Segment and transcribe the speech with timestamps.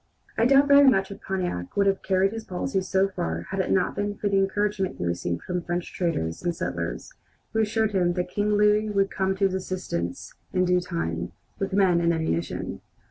[0.35, 3.69] I doubt very much if Pontiac would have carried his policies so far had it
[3.69, 7.13] not been for the encouragement he received from French traders and settlers,
[7.53, 11.71] who assured him that King Louis would come to his assistance in due time, with
[11.73, 12.81] men and ammunition.